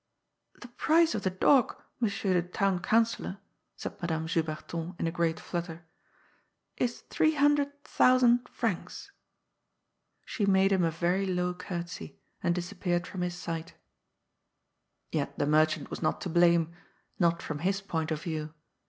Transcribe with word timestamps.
"The 0.63 0.67
price 0.67 1.13
of 1.13 1.21
the 1.21 1.29
dog, 1.29 1.79
Monsieur 1.99 2.33
the 2.33 2.41
Town 2.41 2.79
Councillor," 2.79 3.37
said 3.75 4.01
Madame 4.01 4.25
Juberton 4.25 4.99
in 4.99 5.05
a 5.05 5.11
great 5.11 5.39
fiutter," 5.39 5.83
is 6.85 7.01
three 7.11 7.35
hundred 7.35 7.83
thousand 7.83 8.49
francs." 8.49 9.11
She 10.25 10.47
made 10.47 10.71
him 10.71 10.83
a 10.83 10.89
very 10.89 11.27
low 11.27 11.53
curtsey, 11.53 12.17
and 12.41 12.55
disappeared 12.55 13.05
from 13.05 13.21
his 13.21 13.35
sight. 13.35 13.75
4 15.13 15.19
60 15.19 15.19
GOD'S 15.19 15.19
POOL. 15.19 15.19
Yet 15.19 15.37
the 15.37 15.45
merchant 15.45 15.89
was 15.91 16.01
not 16.01 16.19
to 16.21 16.29
blame— 16.29 16.73
not 17.19 17.43
from 17.43 17.59
his 17.59 17.79
point 17.79 18.09
of 18.09 18.23
view. 18.23 18.55